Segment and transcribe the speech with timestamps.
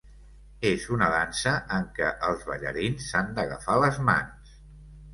[0.69, 4.61] És una dansa en què els ballarins s'han d'agafar les mans.